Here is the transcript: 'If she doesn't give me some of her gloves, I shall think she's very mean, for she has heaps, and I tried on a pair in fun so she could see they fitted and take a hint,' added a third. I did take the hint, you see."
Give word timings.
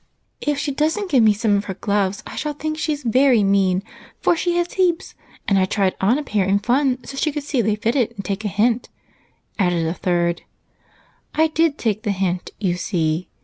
'If 0.41 0.57
she 0.57 0.71
doesn't 0.71 1.11
give 1.11 1.21
me 1.21 1.31
some 1.31 1.55
of 1.55 1.65
her 1.65 1.75
gloves, 1.75 2.23
I 2.25 2.35
shall 2.35 2.53
think 2.53 2.75
she's 2.79 3.03
very 3.03 3.43
mean, 3.43 3.83
for 4.19 4.35
she 4.35 4.55
has 4.55 4.73
heaps, 4.73 5.13
and 5.47 5.59
I 5.59 5.65
tried 5.65 5.95
on 6.01 6.17
a 6.17 6.23
pair 6.23 6.43
in 6.43 6.57
fun 6.57 7.03
so 7.03 7.15
she 7.15 7.31
could 7.31 7.43
see 7.43 7.61
they 7.61 7.75
fitted 7.75 8.13
and 8.15 8.25
take 8.25 8.43
a 8.43 8.47
hint,' 8.47 8.89
added 9.59 9.85
a 9.85 9.93
third. 9.93 10.41
I 11.35 11.45
did 11.49 11.77
take 11.77 12.01
the 12.01 12.09
hint, 12.09 12.49
you 12.59 12.77
see." 12.77 13.29